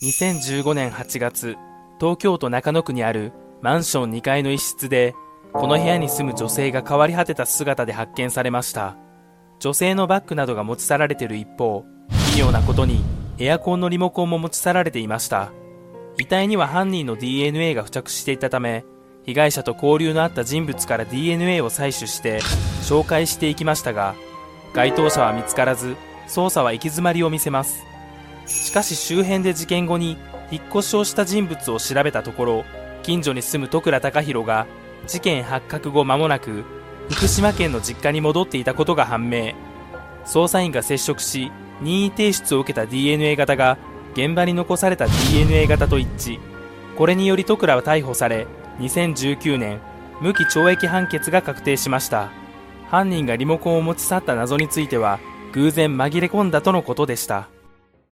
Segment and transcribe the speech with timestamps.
[0.00, 1.56] 2015年8月、
[1.98, 5.16] 東京都中野区にあるマンション2階の一室で、
[5.52, 8.96] この部屋に住む女性が変わり果てた姿で発見されました。
[9.58, 11.84] 女性のバッグなどが持ち去られている一方、
[12.32, 13.02] 奇妙なことに
[13.38, 15.50] エアコンのリモコンも持ち去られていました。
[16.16, 18.84] 遺体には犯人の DNA が付着していたため、
[19.24, 22.38] 被害者と交流のあった人物から DNA を採取して
[22.82, 24.14] 紹介していきましたが、
[24.74, 25.96] 該当者は見つからず、
[26.28, 27.82] 捜査は行き詰まりを見せます。
[28.48, 30.16] しかし周辺で事件後に
[30.50, 32.64] 引っ越しをした人物を調べたところ
[33.02, 34.66] 近所に住む戸倉隆弘が
[35.06, 36.64] 事件発覚後間もなく
[37.10, 39.54] 福島県の実家に戻っていたことが判明。
[40.26, 41.50] 捜査員が接触し
[41.80, 43.78] 任意提出を受けた DNA 型が
[44.12, 46.38] 現場に残された DNA 型と一致。
[46.96, 48.46] これにより戸倉は逮捕され
[48.80, 49.80] 2019年
[50.20, 52.30] 無期懲役判決が確定しました。
[52.90, 55.18] 犯人がリモコンを持ち去った謎については
[55.52, 57.48] 偶然紛れ込んだとのことでした。